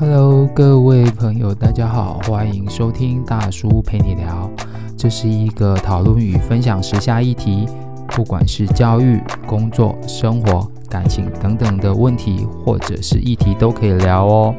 [0.00, 4.48] Hello，各位朋友，大家好，欢迎收听大叔陪你聊。
[4.96, 7.66] 这是一个讨论与分享时下议题，
[8.10, 14.54] 不管是教育、工作、生活、感情等等的问题，或者是议题都可以聊哦。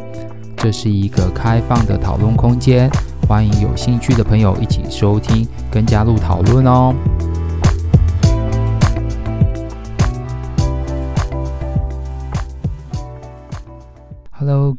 [0.57, 2.89] 这是一个开放的讨论空间，
[3.25, 6.93] 欢迎有兴趣的朋友一起收听跟加入讨论哦。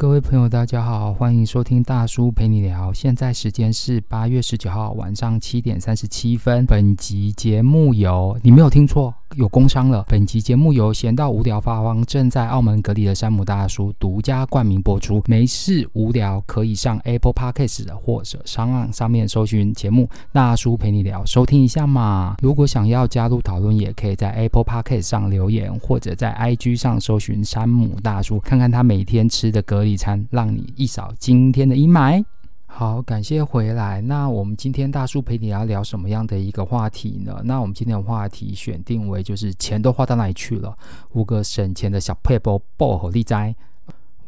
[0.00, 2.90] 各位朋友，大家好，欢迎收听大叔陪你聊。
[2.90, 6.64] 现在时间是八月十九号晚上七点三十七分。
[6.64, 10.04] 本集节目由你没有听错，有工商了。
[10.08, 15.22] 本期节目由闲到无聊发慌正在澳门隔离的山姆大叔独家冠名播出。
[15.26, 22.36] 没事无聊可以上 Apple Podcast 或者 SoundOn 上面搜寻节目“大叔陪你聊”，收听一下嘛。
[22.42, 32.24] 如果想要加入讨论，也可以在 Apple Podcast 上留言，或者在 IG 上搜寻山姆大叔，看看他每天吃的隔离餐，让你一扫今天的阴霾。
[32.72, 34.00] 好，感谢回来。
[34.00, 37.38] 那我们今天大叔陪你聊聊什么样的一个话题呢？
[37.44, 40.74] 那我们今天的话题选定为就是钱都花到哪里去了？
[41.12, 43.34] 五个省钱的小撇步报虎你知。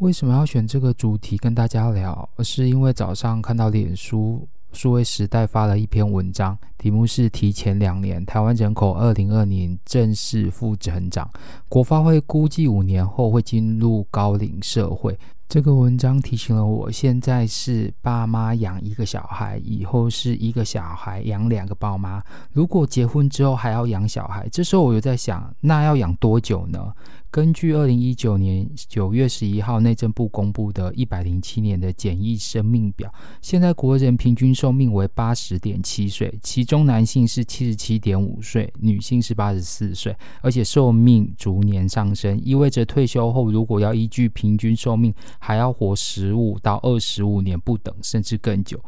[0.00, 2.28] 为什么要选这个主题跟大家聊？
[2.40, 11.30] 是因为早上看到脸书数位时代发了一篇文章，题目是“提前两年，台湾人口二零二年正式负成长，
[11.70, 15.18] 国发会估计五年后会进入高龄社会”。
[15.52, 22.22] 这个文章提醒了我，现在是爸妈养一个小孩，以后是一个小孩养两个爸妈。
[22.52, 26.90] 如果结婚之后还要养小孩，这时候我又在想，那要养多久呢？
[27.32, 48.78] 根据二零一九年九月十一号内政部公布的一百零七年的简易生命表，现在国人平均寿命为八十点七岁，其中男性是七十七点五岁，女性是八十四岁，而且寿命逐年上升，意味着退休后如果要依据平均寿命，还要活十五到二十五年不等，甚至更久。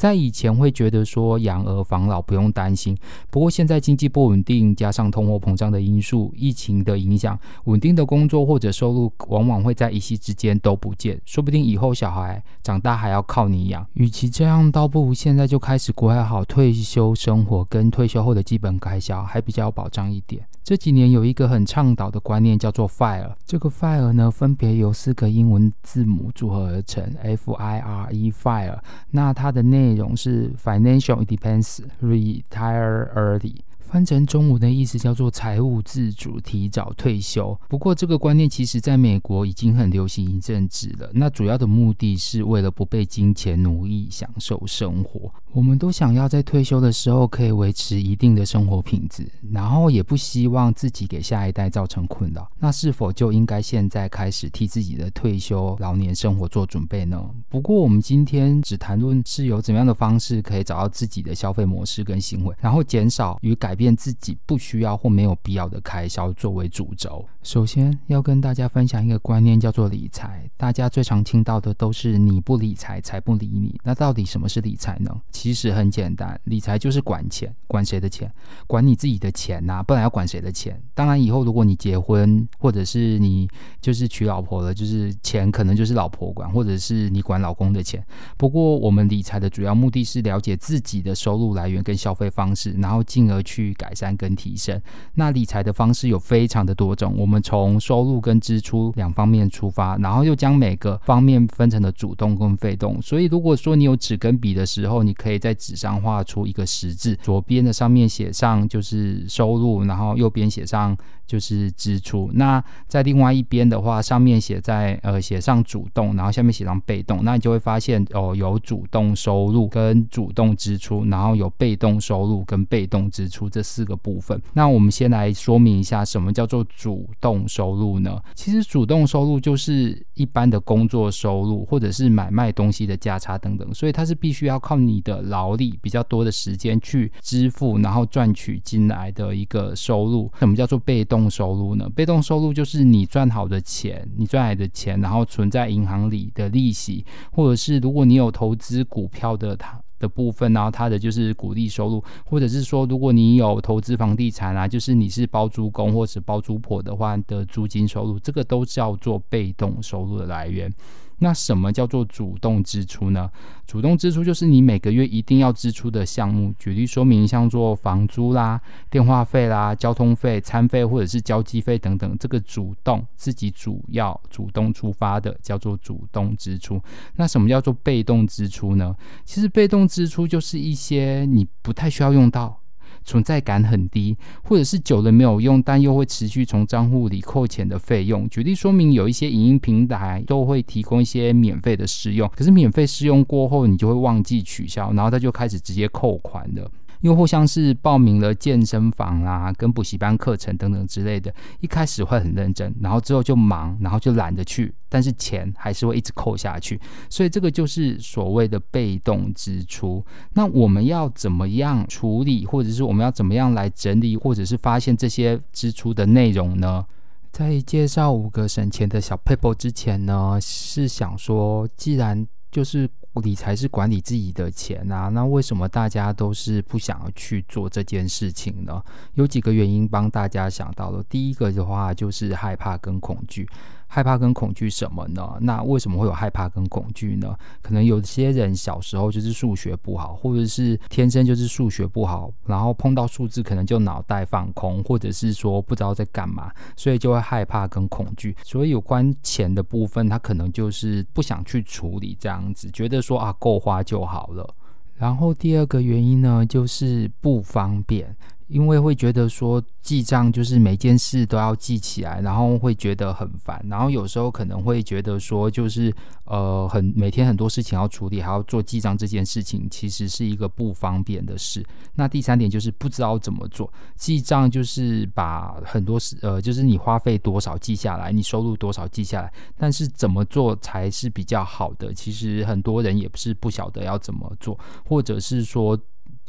[0.00, 2.96] 在以前会觉得说养儿防老不用担心，
[3.28, 13.86] 不过现在经济不稳定，加上通货膨胀的因素、疫情的影响，稳定的工作或者收入往往会在一夕之间都不见，说不定以后小孩长大还要靠你养。
[13.92, 20.42] 与其这样，倒不如现在就开始规划好退休生活跟退休后的基本开销，还比较有保障一点。
[20.62, 28.78] 这几年有一个很倡导的观念叫做 FIRE，这个 FIRE 呢，分别由四个英文字母组合而成，F I R E FIRE。
[29.10, 33.56] 那它的内容是 Financial Independence, Retire Early。
[33.90, 37.58] 翻成中文的意思叫做财务自主、提早退休。
[37.68, 41.10] 不过，这个观念其实在美国已经很流行一阵子了。
[41.12, 45.32] 那主要的目的是为了不被金钱奴役，享受生活。
[45.52, 52.48] 我们都想要在退休的时候可以维持一定的生活品质，然后也不希望自己给下一代造成困扰。
[52.60, 57.20] 那是否就应该现在开始替自己的退休老年生活做准备呢？
[57.48, 63.90] 不过，我们今天只谈论是有怎么样的方式可以找到自己的消费模式跟行为，然后减少与改变。
[64.00, 67.22] 自己不需要或没有必要的开销作为主轴。
[67.42, 70.48] 首先要跟大家分享一个观念，叫做理财。
[70.56, 73.78] 大家最常听到的都是“你不理财，财不理你”。
[73.84, 75.14] 那到底什么是理财呢？
[75.30, 78.30] 其实很简单，理财就是管钱，管谁的钱？
[78.66, 80.80] 管你自己的钱呐，不然要管谁的钱？
[80.94, 83.48] 当然，以后如果你结婚，或者是你
[83.82, 88.02] 就是娶老婆了，就是钱可能就是老婆管，或者是你管老公的钱。
[88.36, 93.69] 不过，我们理财的主要目的是了解自己的收入来源跟消费方式，然后进而去。
[93.74, 94.80] 改善跟提升，
[95.14, 97.14] 那理财的方式有非常的多种。
[97.16, 103.00] 我们从收入跟支出两方面出发，然后又将每个方面分成了主动跟被动。
[103.02, 110.96] 所以，如果说你有纸跟笔的时候，你可以在纸上画出一个十字，左边的上面写上就是收入，然后右边写上
[111.30, 112.28] 就是支出。
[112.34, 123.48] 那在另外一边的话，上面写在呃写上主动，然后下面写上被动，那你就会发现哦，有主动收入跟主动支出，然后有被动收入跟被动支出。
[123.48, 128.20] 这四个部分，那我们先来说明一下什么叫做主动收入呢？
[128.34, 140.32] 其实主动收入就是一般的工作收入，或者是买卖东西的价差等等，所以它是必须要靠你的劳力比较多的时间去支付，然后赚取进来的一个收入。
[140.38, 141.90] 什么叫做被动收入呢？
[141.92, 149.80] 被动收入就是你赚好的钱，你赚来的钱，然后存在银行里的利息，或者是如果你有投资股票的它。
[150.00, 160.72] 的部分，然后它的就是股利收入，或者是说，如果你有投资房地产啊，就是你是包租公或者包租婆的话的租金收入，这个都叫做被动收入的来源。
[161.20, 163.30] 那什么叫做主动支出呢？
[163.66, 166.52] 主动支出就是你每个月一定要支出的项目。
[166.58, 176.82] 举例说明，像做房租啦、电话费啦、交通费、餐费或者是交际费等等，这个主动自己主要主动出发的叫做主动支出。
[177.16, 178.96] 那什么叫做被动支出呢？
[179.24, 182.59] 其实被动支出就是一些你不太需要用到。
[183.04, 188.28] 存在感很低，或者是久了没有用，但又会持续从账户里扣钱的费用。
[188.28, 196.70] 举例说明，有一些影音平台都会提供一些免费的试用，可是免费试用过后，你就会忘记取消，然后他就开始直接扣款了。
[197.00, 210.04] 又或像是报名了健身房啊、跟补习班课程等等之类的，一开始会很认真，然后之后就忙，然后就懒得去，但是钱还是会一直扣下去，所以这个就是所谓的被动支出。
[210.34, 216.84] 那我们要怎么样处理，或者是我们要怎么样来整理，或者是发现这些支出的内容呢？
[217.32, 228.80] 在介绍五个省钱的小 paper 之前呢，是想说，既然就是理财是管理自己的钱啊，那为什么大家都是不想要去做这件事情呢？
[229.14, 231.02] 有几个原因帮大家想到了。
[231.08, 233.48] 第一个的话就是害怕跟恐惧。
[233.92, 235.36] 害怕跟恐惧什么呢？
[235.40, 237.36] 那为什么会有害怕跟恐惧呢？
[237.60, 248.36] 可能有些人小时候就是数学不好，或者是天生就是数学不好，然后碰到数字可能就脑袋放空，或者是说不知道在干嘛，所以就会害怕跟恐惧。
[248.44, 254.54] 所以有关钱的部分，他可能就是不想去处理这样子，觉得说啊够花就好了。
[254.94, 258.14] 然后第二个原因呢，就是不方便。
[258.50, 265.94] 因为会觉得说记账就是每件事都要记起来，然后会觉得很烦，然后有时候可能会觉得说就是
[266.24, 271.64] 呃很每天很多事情要处理，还要做记账这件事情，其实是一个不方便的事。
[271.94, 281.94] 那第三点就是不知道怎么做记账，就是把很多事呃就是你花费多少记下来，你收入多少记下来，但是怎么做才是比较好的？
[281.94, 285.78] 其实很多人也不是不晓得要怎么做，或者是说。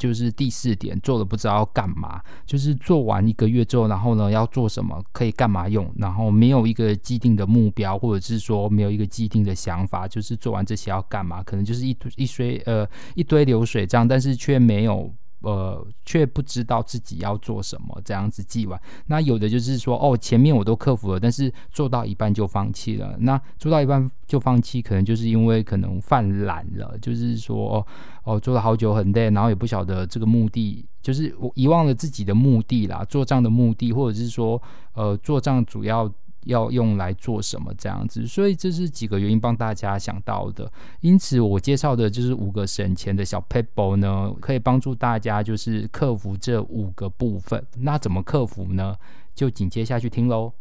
[0.02, 12.84] 就是第四点，做了不知道要干嘛，就是做完一个月之后，然后呢要做什么，可以干嘛用，然后没有一个既定的目标，或者是说没有一个既定的想法，就是做完这些要干嘛，可能就是一堆一堆呃
[13.14, 15.08] 一堆流水账，但是却没有。
[15.42, 18.80] 呃，却不知道自己要做什么，这样子记完。
[19.06, 23.16] 那有的就是说，哦，前面我都克服了，但是做到一半就放弃了。
[23.20, 27.86] 那做到一半就放弃，可能就是因为可能犯懒了，就是说，哦，
[28.24, 34.60] 哦，做了好久很累，然后也不晓得这个目的，就是我遗忘了自己的目的啦，做账的目的，或者是说，
[34.94, 36.10] 呃，做账主要。
[36.44, 40.70] 要用来做什么这样子，所以这是几个原因帮大家想到的。
[41.00, 47.64] 因此，我介绍的就是五个省钱的小 paper 呢，可以帮助大家就是克服这五个部分。
[47.78, 48.96] 那怎么克服呢？
[49.34, 50.52] 就紧接下去听喽。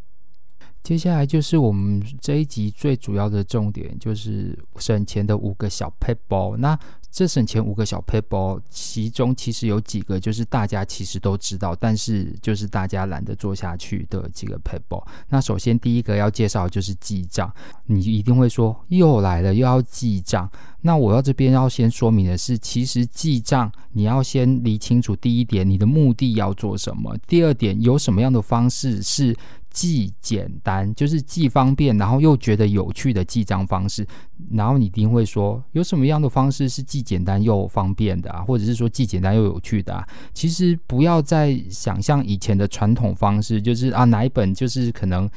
[0.83, 6.57] 接下来就是我们这一集最主要的重点，就是省钱的五个小 paper。
[6.57, 6.77] 那
[7.11, 15.03] 这省钱五个小撇步，其中其实有几个就是大家其实都知道，但是就是大家懒得做下去的几个撇步。
[15.27, 17.53] 那首先第一个要介绍就是记账，
[17.85, 20.49] 你一定会说又来了，又要记账。
[20.83, 29.35] 那我要这边要先说明的是，其实记账你要先理清楚第一点，你的目的要做什么；第二点，有什么样的方式是。
[29.71, 34.05] 既简单，就是既方便，然后又觉得有趣的记账方式。
[34.51, 38.41] 然后你一定会说，有什么样的方式是既简单又方便的啊？
[38.41, 40.05] 或者是说既简单又有趣的啊？
[40.33, 45.29] 其实不要再想象以前的传统方式，就是啊，哪一本就是可能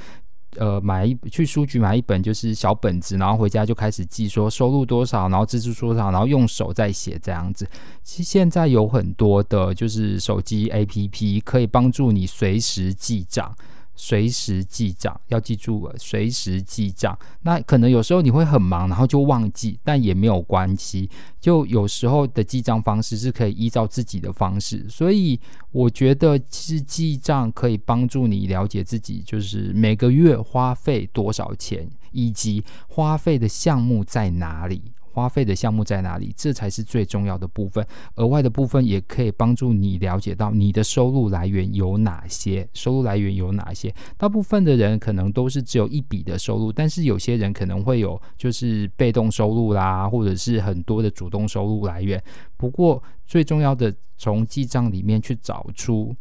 [0.57, 7.69] 呃买一去书局买一本就是小本子，然后回家就开始记说收入多少，然后支出多少，然后用手再写这样子。
[8.03, 13.55] 其实现在有很多的就是手机 APP 可以帮助你随时记账。
[13.97, 17.17] 随时记账，要记住了，随时记账。
[17.43, 21.09] 那可能有时候你会很忙，然后就忘记，但也没有关系。
[21.41, 25.39] 就有时候的记账方式是可以依照自己的方式，所以
[25.71, 34.83] 我觉得其实记账可以帮助你了解自己，就是每个月花费多少钱，以及花费的项目在哪里。
[35.15, 36.35] 花费的项目在哪里？
[36.37, 37.87] 这才是最重要的部分。
[38.17, 42.69] 额外的部分也可以帮助你了解到你的收入来源有哪些。
[42.75, 43.95] 收入来源有哪些？
[44.19, 52.21] 大部分的人可能都是只有一笔的收入，但是有些人可能会有就是被动收入啦，或者是很多的主动收入来源。
[52.57, 56.13] 不过最重要的，从记账里面去找出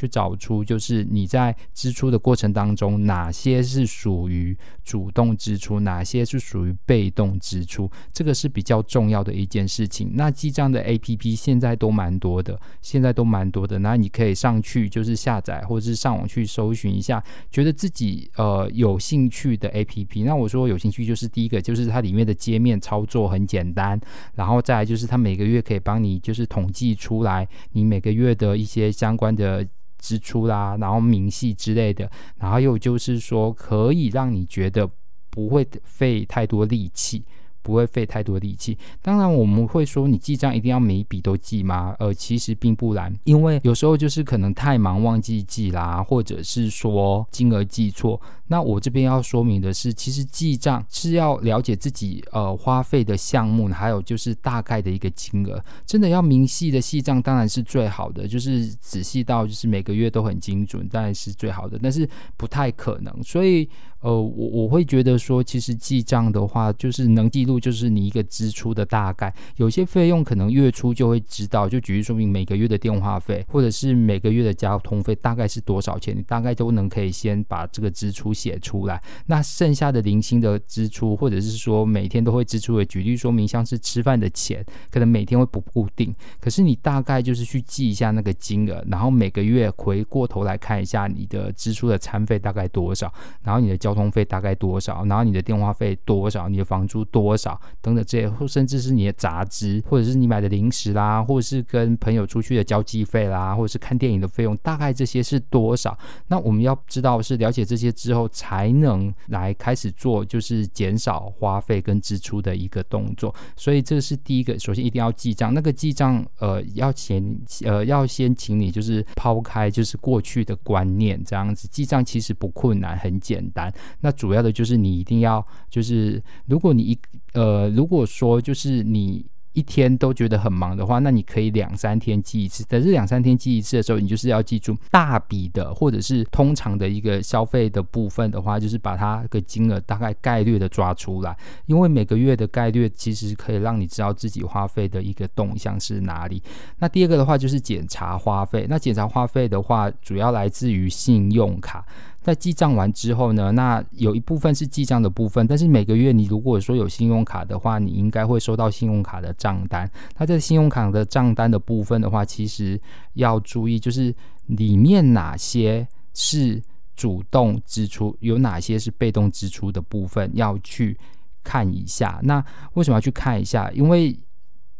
[0.00, 10.12] 去找出，就是你在支出的过程当中，哪些是属于主动支出，哪些是属于被动支出，这个是比较重要的一件事情。
[10.14, 13.78] 那记账的 APP 现在都蛮多的，现在都蛮多的。
[13.80, 20.24] 那你可以上去就是下载，或者是上网去搜寻一下，觉得自己呃有兴趣的 APP。
[20.24, 24.00] 那我说有兴趣，就是第一个就是它里面的界面操作很简单，
[24.34, 29.66] 然后再来就是它每个月可以帮你就是统计出来你每个月的一些相关的。
[30.00, 34.90] 支出啦，然后明细之类的，然后又就是说可以让你觉得
[35.30, 37.22] 不会费太多力气。
[37.62, 38.76] 不会费太多力气。
[39.02, 41.94] 当然，我们会说你记账一定要每一笔都记吗？
[41.98, 48.18] 呃，其实并不然，因为有时候就是可能太忙忘记记啦，或者是说金额记错。
[48.50, 55.62] 那我这边要说明的是，其实记账是要了解自己呃花费的项目，还有就是大概的一个金额。
[55.86, 61.78] 真的要明细的细账当然是最好的，就是仔细到就是每个月都很精准，当然是最好的。
[61.80, 63.68] 但是不太可能，所以
[64.00, 67.60] 呃，我我会觉得说，其实记账的话，就是能记录。
[67.60, 79.02] 就是你一个支出的大概，有些费用可能月初就会知道，就举例说明每个月的电话费或者是每个月的交通费大概是多少钱，你大概都能可以先把这个支出写出来。
[79.26, 97.60] 那剩下的零星的支出，或者是说每天都会支出的，举例说明像是吃饭的钱，可能每天会不固定，可是你大概就是去记一下那个金额，然后每个月回过头来看一下你的支出的餐费大概多少，然后你的交通费大概多少，然后你的电话费多少，你的房租多少。
[97.82, 105.96] 等等这些，甚至是你的杂志，或者是你买的零食啦，或者是跟朋友出去的交际费啦，或者是看电影的费用，大概这些是多少？
[106.28, 113.34] 那我们要知道是了解这些之后，才能来开始做就是减少花费跟支出的一个动作。
[113.56, 115.52] 所以这是第一个，首先一定要记账。
[115.52, 117.22] 那个记账，呃，要先
[117.64, 123.72] 呃要先请你就是抛开就是过去的观念，这样子记账其实不困难，很简单。
[124.00, 126.98] 那主要的就是你一定要就是如果你一
[127.32, 132.64] 呃，如果说就是你一天都觉得很忙的话，那你可以两三天记一次。
[132.68, 141.36] 但是两三天记一次的时候，你就是要记住大笔的或者是通常的一个消费的部分的话，就是把它个金额大概概略的抓出来。
[141.66, 146.42] 因为每个月的概略其实可以让你知道自己花费的一个动向是哪里。
[146.78, 148.66] 那第二个的话就是检查花费。
[148.68, 151.84] 那检查花费的话，主要来自于信用卡。
[152.22, 159.90] 在记账完之后呢，那有一部分是记账的部分，但是每个月你如果说有信用卡的话，你应该会收到信用卡的账单。
[160.18, 162.78] 那在信用卡的账单的部分的话，其实
[163.14, 164.14] 要注意，就是
[164.46, 166.62] 里面哪些是
[166.94, 170.98] 主动支出，有哪些是被动支出的部分，要去
[171.42, 172.20] 看一下。
[172.22, 173.70] 那为什么要去看一下？
[173.72, 174.14] 因为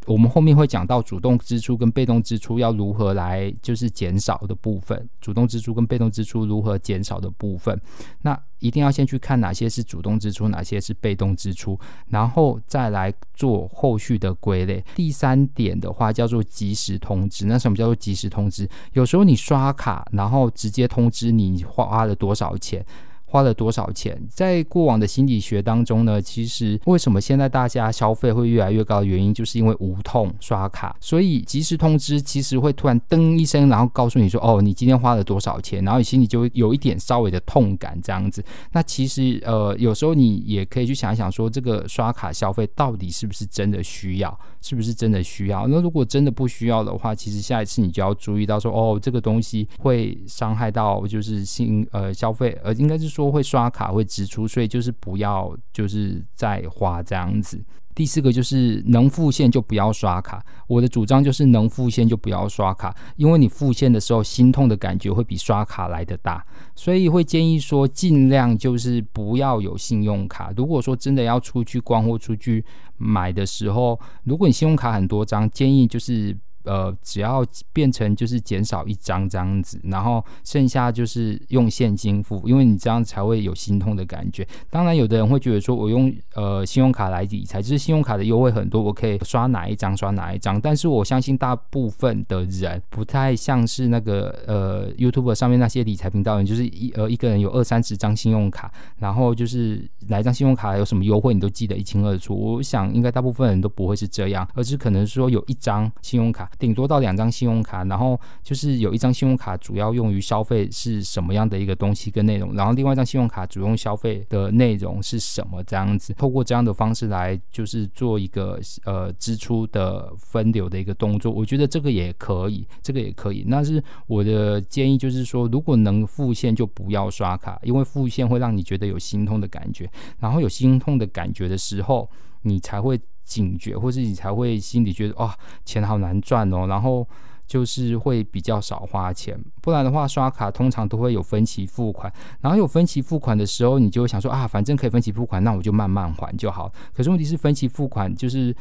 [0.07, 7.79] 我们后面会讲到主动支出跟被动支出要如何来就是减少的部分，主动支出跟被动支出如何减少的部分，
[8.23, 11.79] 那一定要先去看哪些是主动支出，哪些是被动支出，
[12.09, 14.83] 然后再来做后续的归类。
[14.95, 18.69] 第三点的话叫做及时通知，那什么叫做及时通知？
[18.95, 22.85] 有时候你刷卡，然后直接通知你花了多少钱。
[23.31, 24.21] 花了多少钱？
[24.29, 38.45] 在过往的心理学当中呢，其实为什么现在大家消费会越来越高的原因，就是因为无痛刷卡，所以及时通知其实会突然噔一声，然后告诉你说，哦，你今天花了多少钱，然后你心里就会有一点稍微的痛感这样子。
[38.73, 45.69] 那其实呃，有时候你也可以去想一想，说这个刷卡消费到底是不是真的需要，是不是真的需要？
[45.69, 53.20] 那如果真的不需要的话，其实下一次你就要注意到说，哦，这个东西会伤害到就是新呃消费，呃，应该是说。
[53.21, 57.63] 说会刷卡会支出，所以就是不要就是再花这样子。
[57.95, 60.43] 第四个就是能付现就不要刷卡。
[60.67, 66.43] 我的主张就是能付现就不要刷卡，因为你付现的时候心痛的感觉会比刷卡来得大，
[66.75, 70.51] 所以会建议说尽量就是不要有信用卡。
[70.57, 72.65] 如果说真的要出去逛或出去
[72.97, 76.35] 买的时候，如果你信用卡很多张，建议就是。
[76.65, 84.47] 呃，只要变成就是减少一张这样子，然后剩下就是用现金付，因为你这样才会有心痛的感觉。
[84.69, 90.61] 当然，有的人会觉得说，我用呃信用卡来理财，就是信用卡的优惠很多，我可以刷哪一张刷哪一张。
[90.61, 102.35] 但是我相信大部分的人不太像是那个呃 YouTube 上面那些理财频道人，就是一呃一个人有二三十张信用卡，然后就是哪一张信用卡有什么优惠，你都记得一清二楚。
[102.35, 106.50] 我想应该大部分人都不会是这样，而是可能说有一张信用卡。
[106.59, 123.45] 顶多到两张信用卡，然后就是有一张信用卡主要用于消费是什么样的一个东西跟内容，然后另外一张信用卡主用消费的内容是什么这样子，透过这样的方式来就是做一个呃支出的分流的一个动作，我觉得这个也可以，这个也可以。
[123.47, 132.09] 那是我的建议，就是说如果能付现就不要刷卡，因为付现会让你觉得有心痛的感觉，然后有心痛的感觉的时候，
[132.43, 137.07] 你才会警觉，或是你才会心里觉得哇，钱好难赚哦，然后
[137.47, 139.39] 就是会比较少花钱。
[139.61, 146.73] 不然的话，刷卡通常都会有分期付款，然后有分期付款的时候，你就会想说啊，反正可以分期付款，那我就慢慢还就好。
[146.93, 148.55] 可是问题是，分期付款就是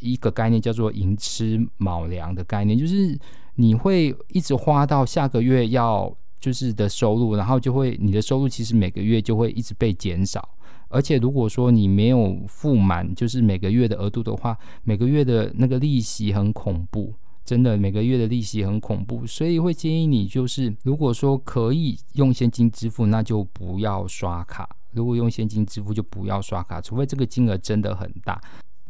[0.00, 3.18] 一个概念，叫做“寅吃卯粮”的概念，就是
[3.54, 10.48] 你会一直花到下个月要就是的收入，然后就会你的收入其实每个月就会一直被减少。
[10.92, 28.40] 而且如果说你没有付满，就是每个月的额度的话，每个月的那个利息很恐怖，真的每个月的利息很恐怖，所以会建议你就是，如果说可以用现金支付，那就不要刷卡；如果用现金支付，就不要刷卡，除非这个金额真的很大。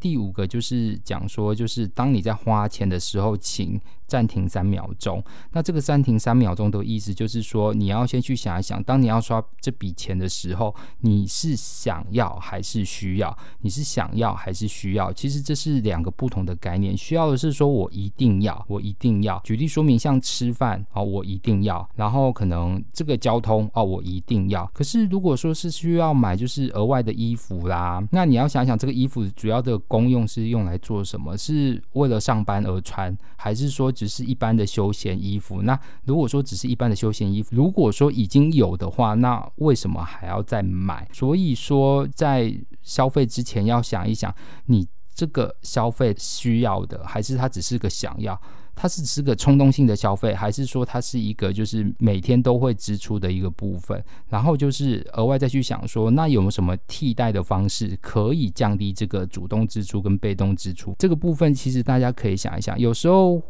[0.01, 3.81] 第五个就是讲说，就是当你在花钱的时候，请
[4.13, 5.25] 暂停三秒钟。
[5.53, 13.35] 那这个暂停三秒钟的意思就是说，你要先去想一想，当你要刷这笔钱的时候，你是想要还是需要？
[13.63, 15.11] 你是想要还是需要？
[15.15, 16.95] 其实这是两个不同的概念。
[16.95, 19.41] 需要的是说我一定要，我一定要。
[19.45, 21.89] 举例说明，像吃饭哦，我一定要。
[21.95, 24.71] 然后可能这个交通哦，我一定要。
[24.75, 29.73] 可是如果说是需要买就是额外的衣服啦，那你要想想这个衣服主要的。
[29.89, 31.37] 功用是用来做什么？
[31.37, 35.63] 是为了上班而穿，还是说只是一般的休闲衣服？
[35.63, 41.09] 那如果说只是一般的休闲衣服，如果说已经有的话，那为什么还要再买？
[41.13, 44.35] 所以说，在消费之前要想一想，
[44.67, 48.41] 你这个消费需要的，还是它只是个想要？
[48.75, 54.03] 它是只是个冲动性的消费，还是说它是一个就是每天都会支出的一个部分？
[54.29, 60.97] 然后就是额外再去想说，那有没有什么替代的方式可以降低这个主动支出跟被动支出？
[60.99, 63.41] 这个部分其实大家可以想一想，有时候。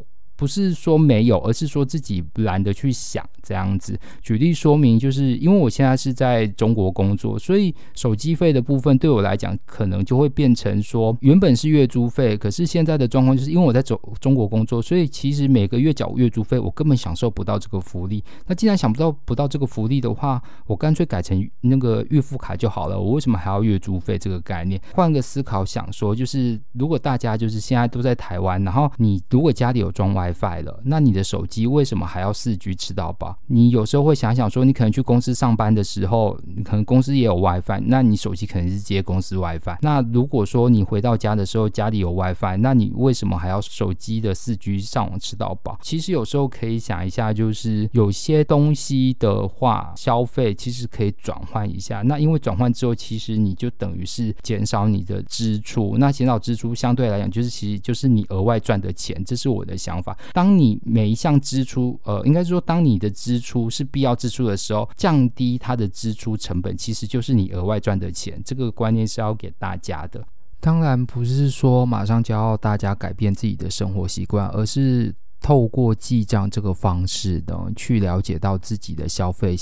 [0.43, 3.97] 不是说没有，而是说自己懒得去想这样子。
[4.21, 18.25] 举例说明，就是因为我现在是在中国工作，所以手机费的部分对我来讲，可能就会变成说，原本是月租费，可是现在的状况就是因为我在走中国工作，所以其实每个月缴月租费，我根本享受不到这个福利。
[18.49, 23.01] 那既然想不到不到这个福利的话，我干脆改成那个月付卡就好了。
[23.01, 24.81] 我为什么还要月租费这个概念？
[24.93, 30.32] 换个思考想说，就是如果大家就是现在都在台湾，然后你如果家里有装 WiFi。
[30.33, 33.37] WiFi 了，那你的手机为什么还要四 G 吃到饱？
[33.47, 39.79] 你有时候会想想说，你可能去公司上班的时候，你可能公司也有 WiFi，那你手机可能是接公司 WiFi。
[39.83, 45.79] 那如果说你回到家的时候，家里有 WiFi，那你为什么还要手机的四 G 上网吃到饱？
[45.83, 52.03] 其实有时候可以想一下，就是有些东西的话，消费其实可以转换一下。
[52.03, 55.97] 那因为转换之后，其实你就等于是减少你的支出。
[55.99, 59.23] 那减少支出相对来讲，就是其实就是你额外赚的钱。
[59.25, 60.17] 这是我的想法。
[60.33, 68.41] 当你每一项支出，呃，应该说，当你的支出是必要支出的时候，降低它的支出成本，其实就是你额外赚的钱。
[68.45, 70.25] 这个观念是要给大家的。
[70.61, 79.57] 当然不是说马上就要大家改变自己的生活习惯，而是透过记账这个方式呢，去了解到自己的消费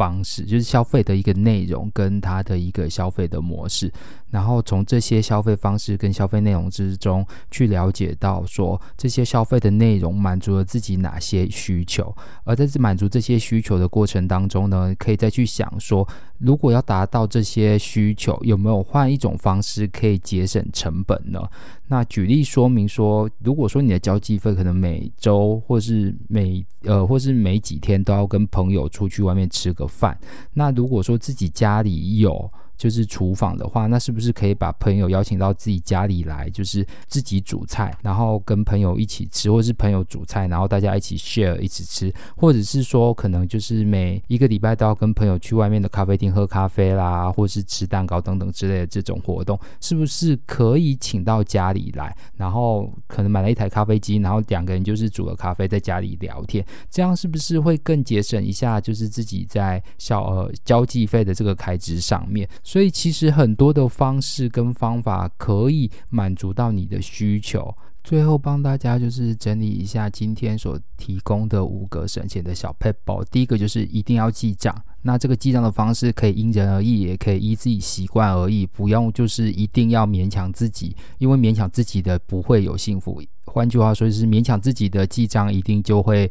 [0.00, 3.92] 方式，就是消费的一个内容跟它的一个消费的模式。
[4.30, 16.08] 然后从这些消费方式跟消费内容之中去了解到，说这些消费的内容满足了自己哪些需求，而在这满足这些需求的过程当中呢，可以再去想说，
[16.38, 21.42] 如果要达到这些需求，有没有换一种方式可以节省成本呢？
[21.88, 30.18] 那举例说明说，如果说你的交际费可能每周或是每呃或是每几天都要跟朋友出去外面吃个饭，
[30.54, 32.50] 那如果说自己家里有。
[32.80, 52.16] 就是厨房的话，那是不是可以把朋友邀请到自己家里来，就是自己煮菜，然后跟朋友一起吃，或是朋友煮菜，然后大家一起 share 一起吃，或者是说可能就是每一个礼拜都要跟朋友去外面的咖啡厅喝咖啡啦，或是吃蛋糕等等之类的这种活动，是不是可以请到家里来？
[52.38, 58.80] 然后可能买了一台咖啡机，然后两个人就是煮了咖啡在家里聊天，这样是不是会更节省一下？
[58.80, 62.48] 就是自己在小呃交际费的这个开支上面。
[62.70, 67.74] 所以其实很多的方式跟方法可以满足到你的需求。
[68.04, 73.24] 最后帮大家就是整理一下今天所提供的五个省钱的小撇步。
[73.28, 83.20] 第一个就是一定要记账，那这个记账的方式可以因人而异，也可以依自己习惯而异，不用就是一定要勉强自己，因为勉强自己的不会有幸福。
[83.46, 86.30] 换句话说，就是勉强自己的记账一定就会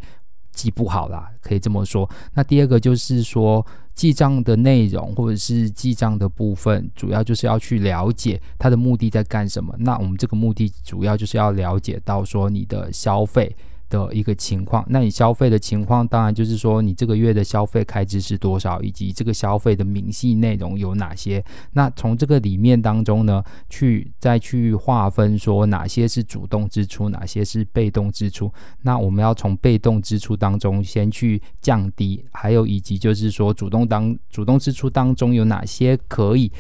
[0.54, 2.10] 记不好啦，可以这么说。
[2.34, 3.66] 那第二个就是说，
[4.00, 9.76] 记账的内容或者是记账的部分，主要就是要去了解它的目的在干什么。
[9.78, 13.54] 那我们这个目的主要就是要了解到说你的消费。
[13.90, 21.44] 的一个情况，那你消费的情况，当然就是说你这个月的消费开支是多少，以及这个消费的明细内容有哪些。
[21.74, 28.52] 那从这个里面当中呢，去再去划分说哪些是主动支出，哪些是被动支出。
[28.84, 36.52] 那我们要从被动支出当中先去降低，还有以及就是说主动当主动支出当中有哪些可以。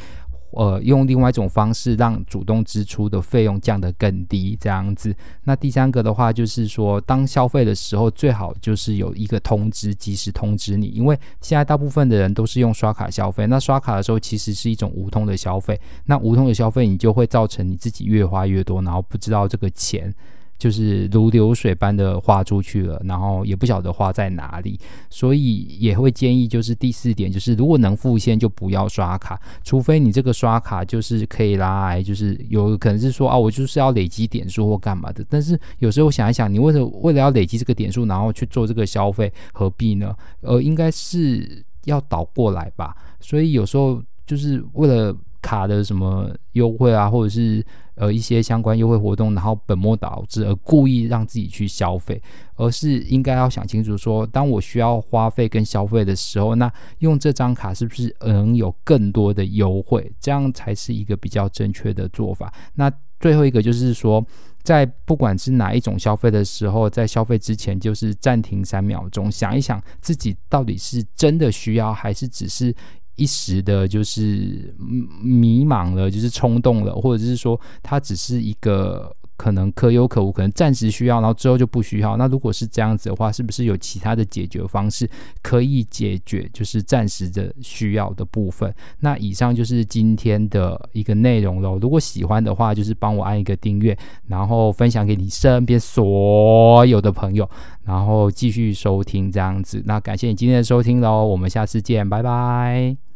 [0.52, 5.16] 呃，用另外一种方式让主动支出的费用降得更低，这样子。
[5.44, 13.46] 那第三个的话，就是说，当消费的时候，最好就是有一个通知，及时通知你，因为现在大部分的人都是用刷卡消费。
[13.48, 15.80] 那刷卡的时候，其实是一种无痛的消费。
[16.06, 20.14] 那无痛的消费，你就会造成你自己越花越多，然后不知道这个钱。
[20.60, 24.78] 就是如流水般的花出去了，然后也不晓得花在哪里，
[25.10, 35.26] 所以也会建议，就是第四点，就是如果能付现就不要刷卡，除非你这个刷卡就是可以拉来，就是有可能是说啊，我就是要累积点数或干嘛的。
[35.30, 40.14] 但是有时候想一想，你为了为了要累积这个点数，然后去做这个消费，何必呢？
[40.42, 42.94] 呃，应该是要倒过来吧。
[43.22, 45.16] 所以有时候就是为了。
[45.42, 52.22] 卡的什么优惠啊，或者是呃一些相关优惠活动，然后本末倒置而故意让自己去消费，
[52.56, 60.12] 而是应该要想清楚说，当我需要花费跟消费的时候，那用这张卡是不是能有更多的优惠？
[60.20, 62.54] 这样才是一个比较正确的做法。
[62.76, 64.26] 那最后一个就是说，
[64.64, 72.76] 在不管是哪一种消费的时候，在消费之前就是暂停三秒钟，想一想自己到底是真的需要，还是只是。
[73.20, 74.74] 一时的，就是
[75.22, 82.18] 迷茫了，就是冲动了，或者是说，它只是一个可能可有可无，可能暂时需要，然后之后就不需要。
[82.18, 85.10] 那如果是这样子的话，是不是有其他的解决方式
[85.42, 88.74] 可以解决，就是暂时的需要的部分？
[89.00, 91.78] 那以上就是今天的一个内容喽。
[91.80, 97.50] 如果喜欢的话，就是帮我按一个订阅，然后分享给你身边所有的朋友，
[97.86, 99.82] 然后继续收听这样子。
[99.86, 103.09] 那感谢你今天的收听喽，我们下次见，拜拜。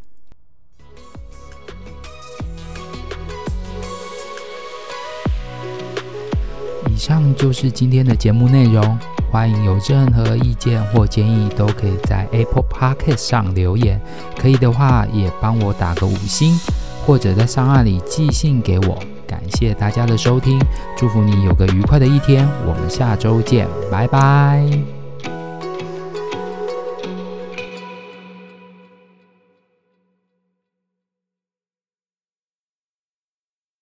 [7.03, 8.97] 以上就是今天的节目内容，
[9.29, 13.99] 欢迎有任何意见或建议都可以在 Apple Podcast 上留言，
[14.39, 16.57] 可以的话也帮我打个五星，
[17.05, 18.97] 或者在上岸里寄信给我。
[19.27, 20.57] 感谢大家的收听，
[20.97, 25.02] 祝福你有个愉快的一天，我们下周见，拜拜。